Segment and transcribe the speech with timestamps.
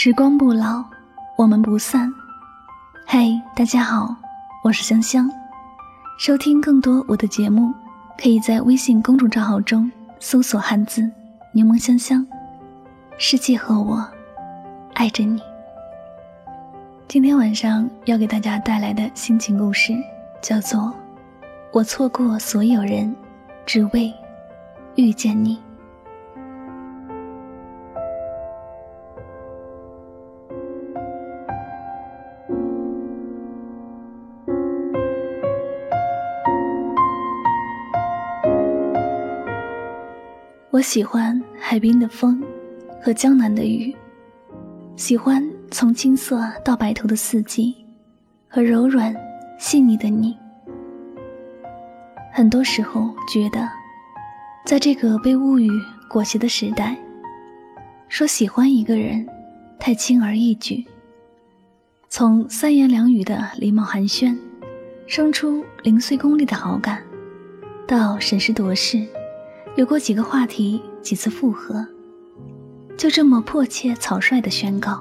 [0.00, 0.84] 时光不老，
[1.34, 2.08] 我们不散。
[3.04, 4.14] 嘿，大家好，
[4.62, 5.28] 我是香香。
[6.20, 7.74] 收听更多我的节目，
[8.16, 9.90] 可以在微信公众账号中
[10.20, 11.10] 搜索汉字
[11.50, 12.24] “柠檬香香”。
[13.18, 14.08] 世界和我
[14.94, 15.42] 爱着你。
[17.08, 19.92] 今天晚上要给大家带来的心情故事，
[20.40, 20.78] 叫做
[21.72, 23.12] 《我错过所有人，
[23.66, 24.14] 只为
[24.94, 25.56] 遇见你》。
[40.78, 42.40] 我喜欢海滨的风，
[43.02, 43.92] 和江南的雨，
[44.94, 47.74] 喜欢从青涩到白头的四季，
[48.46, 49.12] 和柔软
[49.58, 50.38] 细腻的你。
[52.32, 53.68] 很多时候觉得，
[54.64, 55.68] 在这个被物欲
[56.08, 56.96] 裹挟的时代，
[58.08, 59.26] 说喜欢一个人，
[59.80, 60.86] 太轻而易举。
[62.08, 64.38] 从三言两语的礼貌寒暄，
[65.08, 67.02] 生出零碎功利的好感，
[67.84, 69.04] 到审时度势。
[69.78, 71.86] 有过几个话题，几次复合，
[72.96, 75.00] 就这么迫切草率的宣告，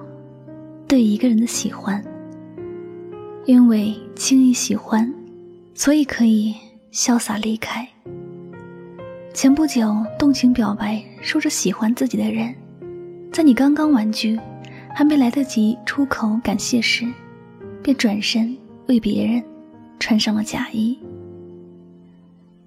[0.87, 1.99] 对一个人的喜欢。
[3.47, 5.11] 因为轻易喜欢，
[5.73, 6.53] 所以可以
[6.93, 7.87] 潇洒离开。
[9.33, 12.53] 前不久动情表白，说着喜欢自己的人，
[13.33, 14.39] 在你刚刚婉拒，
[14.93, 17.03] 还没来得及出口感谢时，
[17.81, 19.43] 便转身为别人
[19.99, 20.99] 穿上了假衣。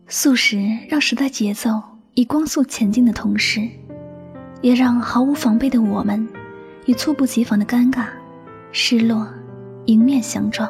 [0.09, 0.59] 素食
[0.89, 1.81] 让时代节奏。
[2.15, 3.67] 以光速前进的同时，
[4.63, 6.29] 也让毫无防备的我们，
[6.87, 8.07] 与猝不及防的尴尬、
[8.73, 9.27] 失落
[9.87, 10.69] 迎面相撞。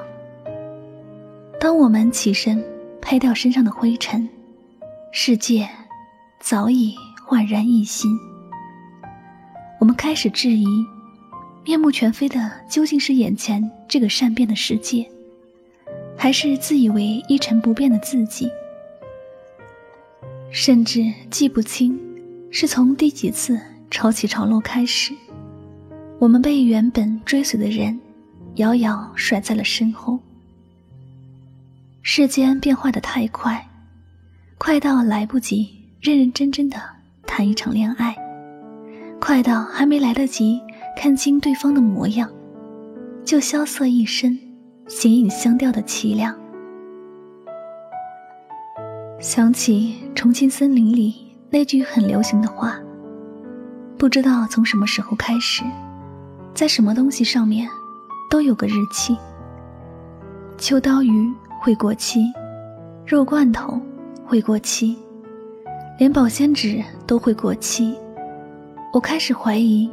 [1.58, 2.62] 当我们起身
[3.00, 4.28] 拍掉身上的灰尘，
[5.12, 5.68] 世界
[6.38, 8.10] 早已焕然一新。
[9.80, 10.66] 我们开始质疑，
[11.64, 15.08] 面目全非的究竟是眼前这个善变的世界，
[16.18, 18.50] 还是自以为一成不变的自己？
[20.50, 21.98] 甚至记不清
[22.50, 23.58] 是从第几次
[23.90, 25.14] 潮起潮落开始，
[26.18, 27.98] 我们被原本追随的人
[28.56, 30.18] 遥遥甩在了身后。
[32.02, 33.64] 世间变化的太快，
[34.58, 35.68] 快到来不及
[36.00, 36.76] 认认真真的
[37.26, 38.16] 谈一场恋爱，
[39.20, 40.60] 快到还没来得及
[40.96, 42.28] 看清对方的模样，
[43.24, 44.36] 就萧瑟一身，
[44.88, 46.36] 形影相吊的凄凉。
[49.20, 51.14] 想起《重庆森林》里
[51.50, 52.80] 那句很流行的话
[53.98, 55.62] ：“不知道从什么时候开始，
[56.54, 57.68] 在什么东西上面
[58.30, 59.14] 都有个日期。
[60.56, 62.32] 秋刀鱼会过期，
[63.04, 63.78] 肉罐头
[64.24, 64.96] 会过期，
[65.98, 67.94] 连保鲜纸都会过期。
[68.90, 69.90] 我开始怀疑，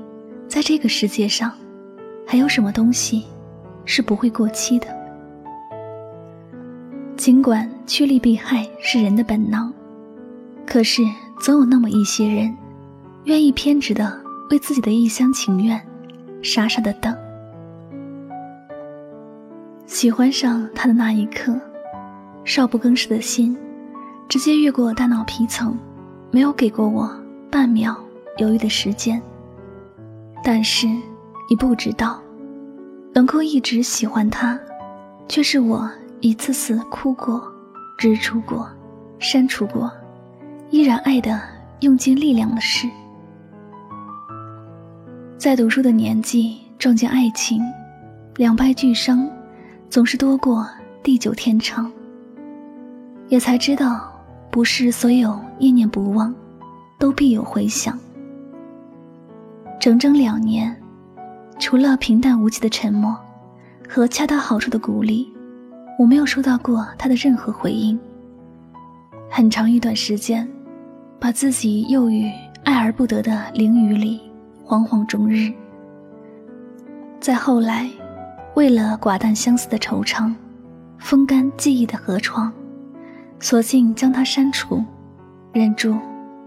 [0.48, 1.52] 在这个世界上，
[2.26, 3.26] 还有什么东西
[3.84, 4.88] 是不会过期的。”
[7.28, 9.70] 尽管趋利避害是人的本能，
[10.66, 11.04] 可是
[11.42, 12.56] 总有那么一些人，
[13.26, 14.18] 愿意偏执的
[14.50, 15.78] 为自己的一厢情愿，
[16.42, 17.14] 傻傻的等。
[19.86, 21.54] 喜欢上他的那一刻，
[22.46, 23.58] 少不更事的心，
[24.30, 25.78] 直接越过大脑皮层，
[26.32, 27.14] 没有给过我
[27.52, 27.94] 半秒
[28.38, 29.22] 犹豫的时间。
[30.46, 30.88] 但是
[31.50, 32.22] 你不知道，
[33.14, 34.58] 能够一直喜欢他，
[35.28, 35.92] 却是我。
[36.20, 37.42] 一次次哭过，
[38.00, 38.68] 日出过，
[39.20, 39.92] 删除过，
[40.72, 41.40] 依然爱的
[41.82, 42.90] 用尽力量的事。
[45.38, 47.62] 在读书的年纪撞见爱情，
[48.38, 49.30] 两败俱伤，
[49.92, 50.68] 总是多过
[51.04, 51.92] 地久天长。
[53.28, 54.12] 也才知道，
[54.50, 56.34] 不是所有念念不忘，
[56.98, 57.98] 都必有回响。
[59.80, 60.76] 整整两年，
[61.60, 63.16] 除了平淡无奇的沉默，
[63.88, 65.32] 和恰到好处的鼓励。
[65.98, 68.00] 我没有收到过他的任何回应。
[69.30, 70.48] 很长一段时间，
[71.20, 72.32] 把自己囿于
[72.64, 74.22] 爱而不得的囹圄里，
[74.64, 75.52] 惶惶终日。
[77.20, 77.90] 再后来，
[78.56, 80.34] 为了寡淡相思的惆怅，
[81.00, 82.54] 风干记忆的河床，
[83.40, 84.84] 索性将它删除，
[85.52, 85.98] 忍住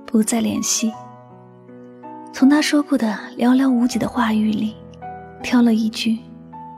[0.06, 0.92] 不再联系。
[2.32, 4.76] 从他说过的寥寥无几的话语里，
[5.42, 6.16] 挑了一句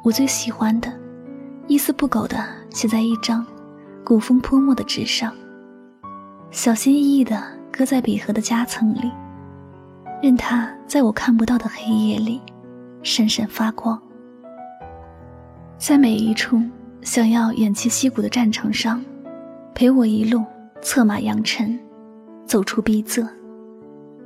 [0.03, 0.91] 我最喜欢的，
[1.67, 2.62] 一丝不苟的。
[2.73, 3.45] 写在一张
[4.05, 5.33] 古风泼墨的纸上，
[6.51, 7.41] 小心翼翼地
[7.71, 9.11] 搁在笔盒的夹层里，
[10.23, 12.41] 任它在我看不到的黑夜里
[13.03, 14.01] 闪闪发光。
[15.79, 16.61] 在每一处
[17.03, 19.05] 想要偃旗息鼓的战场上，
[19.75, 20.45] 陪我一路
[20.81, 21.79] 策马扬尘，
[22.47, 23.29] 走出逼仄，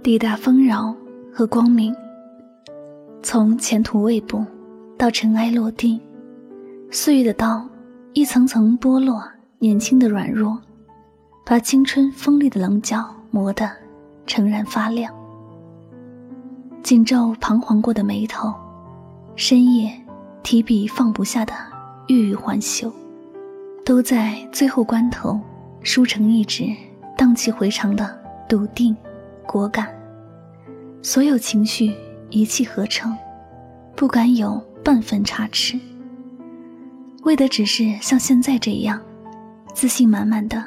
[0.03, 0.95] 抵达丰饶
[1.33, 1.95] 和光明。
[3.23, 4.47] 从前途未卜
[4.97, 6.01] 到尘埃落定，
[6.91, 7.67] 岁月的刀
[8.17, 9.23] 一层层剥落
[9.59, 10.59] 年轻的软弱，
[11.45, 13.71] 把青春锋利的棱角磨得
[14.27, 15.15] 诚然发亮。
[16.83, 18.55] 紧皱彷徨过的眉头，
[19.35, 19.93] 深夜
[20.43, 21.53] 提笔放不下的
[22.09, 22.91] 欲语还休，
[23.85, 25.39] 都在最后关头
[25.83, 26.75] 书成一纸
[27.19, 28.19] 荡气回肠的
[28.49, 28.97] 笃定
[29.47, 29.95] 果敢。
[31.03, 31.95] 所有情绪
[32.31, 33.15] 一气呵成，
[33.95, 35.79] 不敢有半分差池。
[37.27, 39.01] 为的只是像现在这样，
[39.75, 40.65] 自信满满的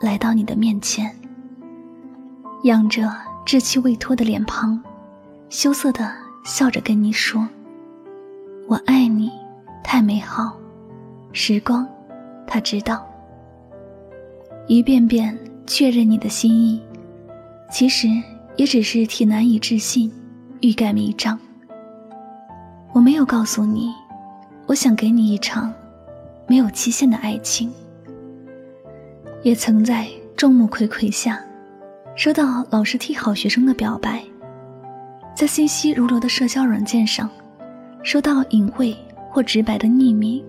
[0.00, 1.12] 来到你的面前，
[2.62, 3.12] 仰着
[3.44, 4.80] 稚气未脱的脸庞。
[5.50, 6.14] 羞涩的
[6.44, 7.44] 笑着跟你说
[8.68, 9.28] ：“我爱你，
[9.82, 10.56] 太美好。”
[11.34, 11.84] 时光，
[12.46, 13.04] 他知道。
[14.68, 15.36] 一遍遍
[15.66, 16.80] 确认你的心意，
[17.72, 18.06] 其实
[18.54, 20.12] 也只是替难以置信
[20.60, 21.36] 欲盖弥彰。
[22.92, 23.92] 我没有告诉你，
[24.66, 25.72] 我想给你一场
[26.48, 27.72] 没有期限的爱情。
[29.42, 31.40] 也曾在众目睽睽下，
[32.16, 34.20] 收到老师替好学生的表白。
[35.36, 37.30] 在信息如流的社交软件上，
[38.02, 38.96] 收到隐晦
[39.30, 40.44] 或直白的匿名，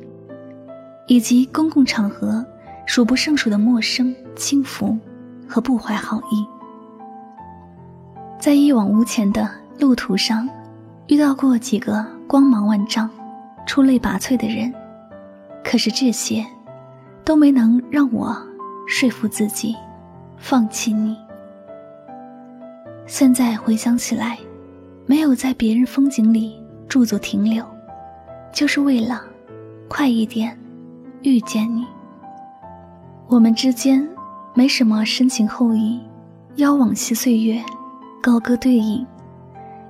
[1.05, 2.43] 以及公共场合
[2.87, 4.97] 数不胜数的陌生轻浮
[5.47, 6.43] 和不怀好意。
[8.39, 9.47] 在一往无前的
[9.79, 10.49] 路途上，
[11.07, 13.07] 遇到过几个光芒万丈、
[13.67, 14.73] 出类拔萃的人，
[15.69, 16.43] 可是这些
[17.23, 18.35] 都没能让我
[18.87, 19.75] 说服自己
[20.35, 21.15] 放弃你。
[23.05, 24.39] 现在回想起来。
[25.05, 26.55] 没有在别人风景里
[26.87, 27.65] 驻足停留，
[28.53, 29.23] 就是为了
[29.87, 30.55] 快一点
[31.23, 31.83] 遇见你。
[33.27, 34.07] 我们之间
[34.53, 35.99] 没什么深情厚谊，
[36.57, 37.59] 邀往昔岁月
[38.21, 39.03] 高歌对饮，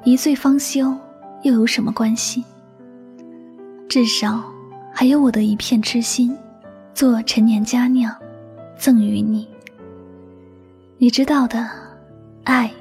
[0.06, 0.96] 一醉方休
[1.44, 2.46] 又有什么关系？
[3.90, 4.42] 至少
[4.92, 6.36] 还有我的一片痴心，
[6.94, 8.16] 做陈年佳酿，
[8.78, 9.48] 赠予你。
[10.98, 11.70] 你知道的，
[12.44, 12.72] 爱。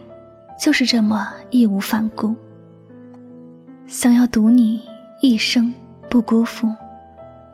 [0.60, 2.34] 就是这么义无反顾，
[3.86, 4.82] 想要赌你
[5.22, 5.72] 一生
[6.10, 6.68] 不辜负，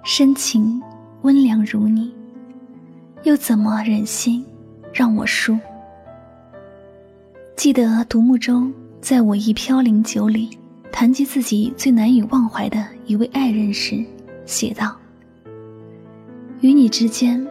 [0.03, 0.83] 深情
[1.21, 2.11] 温良如你，
[3.25, 4.43] 又怎么忍心
[4.91, 5.59] 让我输？
[7.57, 8.67] 记得独木舟
[9.03, 10.59] 在我一飘零酒里
[10.91, 14.03] 谈及自己最难以忘怀的一位爱人时，
[14.47, 14.97] 写道
[16.61, 17.47] ：“与你之间，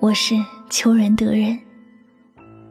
[0.00, 0.34] 我是
[0.68, 1.58] 求人得人，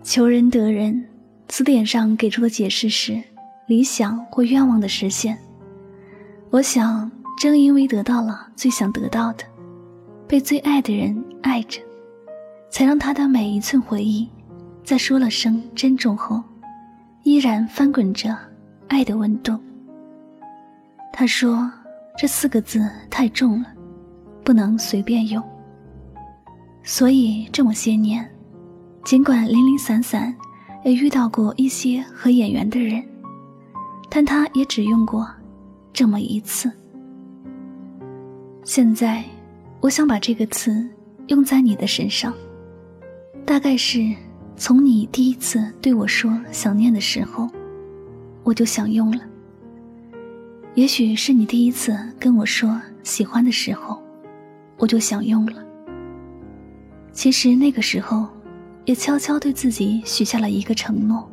[0.03, 1.07] 求人得人。”
[1.47, 3.21] 词典上给出的解释是：
[3.67, 5.37] 理想或愿望的实现。
[6.49, 9.43] 我想，正因为得到了最想得到的，
[10.27, 11.81] 被最爱的人爱着，
[12.69, 14.29] 才让他的每一寸回忆，
[14.81, 16.41] 在说了声珍重后，
[17.23, 18.33] 依然翻滚着
[18.87, 19.59] 爱的温度。
[21.11, 21.69] 他说
[22.17, 23.69] ：“这四个字太重了，
[24.43, 25.43] 不能随便用。”
[26.83, 28.29] 所以这么些年，
[29.03, 30.35] 尽管零零散散。
[30.83, 33.03] 也遇到过一些和演员的人，
[34.09, 35.29] 但他也只用过
[35.93, 36.71] 这么一次。
[38.63, 39.23] 现在，
[39.79, 40.89] 我想把这个词
[41.27, 42.33] 用在你的身上，
[43.45, 43.99] 大概是
[44.55, 47.47] 从你第一次对我说想念的时候，
[48.41, 49.21] 我就想用了；
[50.73, 54.01] 也许是你第一次跟我说喜欢的时候，
[54.77, 55.63] 我就想用了。
[57.11, 58.27] 其实那个时候。
[58.85, 61.29] 也悄悄对自己许下了一个承诺，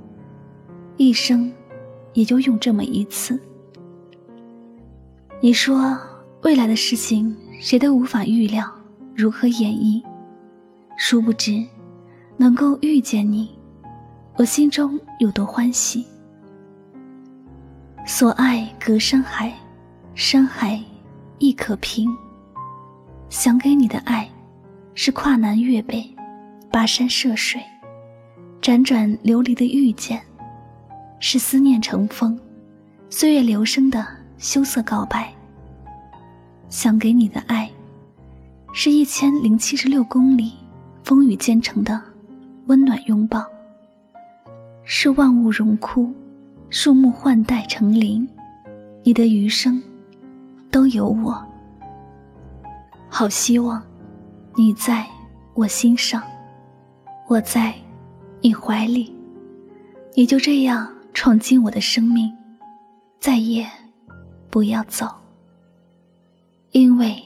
[0.98, 1.50] 一生
[2.12, 3.40] 也就用这么一次。
[5.40, 5.98] 你说
[6.42, 8.70] 未来的事情谁都无法预料，
[9.16, 10.02] 如何演绎？
[10.98, 11.64] 殊不知，
[12.36, 13.48] 能够遇见你，
[14.36, 16.04] 我心中有多欢喜。
[18.10, 19.52] 所爱隔山海，
[20.14, 20.80] 山海
[21.36, 22.08] 亦可平。
[23.28, 24.26] 想给你的爱，
[24.94, 26.02] 是跨南越北。
[26.72, 27.60] 跋山涉水，
[28.62, 30.22] 辗转流离的遇见，
[31.20, 32.40] 是思念成风，
[33.10, 34.06] 岁月流声的
[34.38, 35.30] 羞涩告白。
[36.70, 37.70] 想给你的爱，
[38.72, 40.54] 是一千零七十六公里
[41.04, 42.00] 风雨兼程的
[42.68, 43.44] 温暖拥抱，
[44.82, 46.10] 是万物荣枯，
[46.70, 48.28] 树木换代成林，
[49.02, 49.82] 你的余生
[50.70, 51.42] 都有我。
[53.08, 53.82] 好希望
[54.54, 55.06] 你在
[55.54, 56.22] 我心上。
[57.26, 57.74] 我在
[58.40, 59.14] 你怀里，
[60.14, 62.34] 你就这样闯进我的生命，
[63.18, 63.66] 再也
[64.48, 65.06] 不要走，
[66.72, 67.22] 因为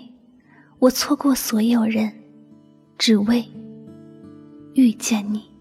[0.79, 2.13] 我错过所有人，
[2.99, 3.45] 只为
[4.75, 5.52] 遇见你。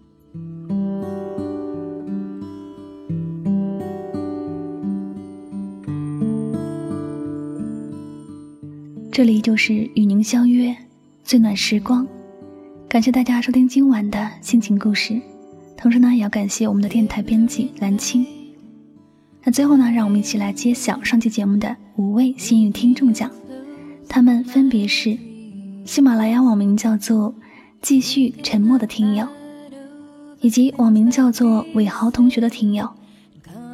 [9.12, 10.74] 这里就是与您相约
[11.22, 12.08] 最暖时光。
[12.88, 15.20] 感谢大家收听今晚的心情故事，
[15.76, 18.24] 同时呢，也要感谢我们的电台编辑蓝青。
[19.44, 23.30] 那最后呢，让我们一起来揭晓上期节目的五位幸运听众奖，
[24.08, 25.18] 他们分别是
[25.84, 27.34] 喜马拉雅网名叫做
[27.82, 29.28] “继续沉默”的听友，
[30.40, 32.88] 以及网名叫做伟豪同学的听友，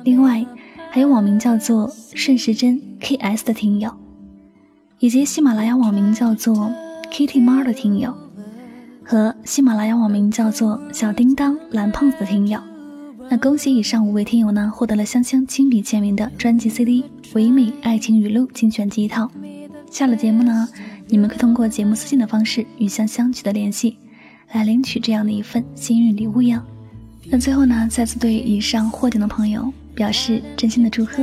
[0.03, 0.45] 另外
[0.91, 3.95] 还有网名叫做顺时针 KS 的听友，
[5.01, 6.73] 以及喜马拉雅网名叫做
[7.11, 8.15] Kitty 猫的听友。
[9.05, 12.61] 和喜马拉雅网名叫做小叮当蓝胖子的听友，
[13.31, 17.03] 那恭喜以上五位听友呢，获得了香香亲笔签名的专辑 CD
[17.35, 19.31] 《唯美爱情语录精选集》一套。
[19.91, 20.69] 下了节目呢，
[21.07, 23.97] 你们可以通过节目私信的方式与香香取得联系，
[24.53, 26.61] 来领取这样的一份幸运礼物哟。
[27.31, 31.23] 那最后呢，再次对以上获奖的朋友表示真心的祝贺。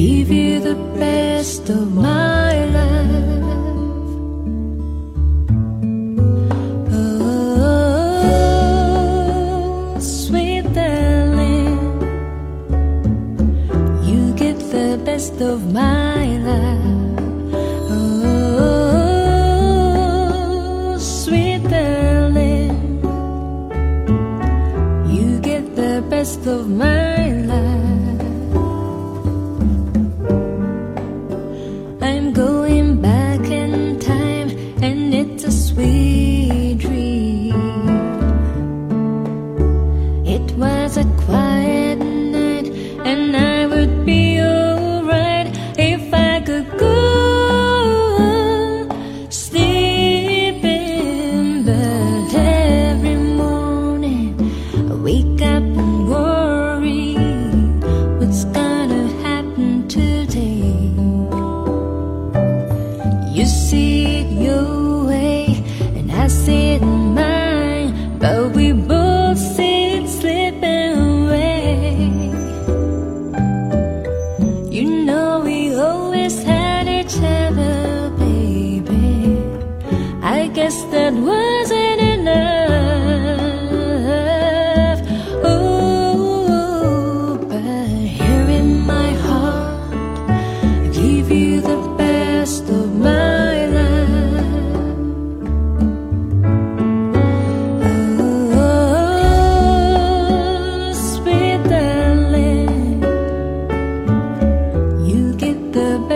[0.00, 3.42] give you the best of my love.
[7.00, 8.38] Oh,
[10.00, 11.76] sweet darling,
[14.08, 17.18] you get the best of my love.
[17.92, 18.56] Oh,
[20.98, 22.72] sweet darling,
[25.14, 27.09] you get the best of my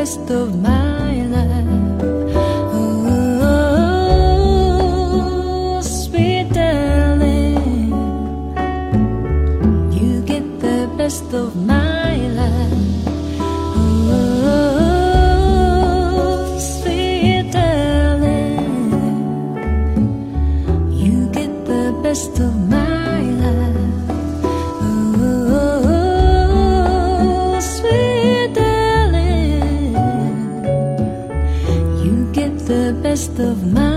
[0.05, 2.03] rest of my life.
[3.41, 3.61] oh,
[5.81, 7.89] sweet darling,
[9.99, 13.09] you get the best of my life.
[14.11, 14.99] oh,
[16.59, 18.61] sweet darling,
[20.93, 22.84] you get the best of my
[33.65, 33.94] my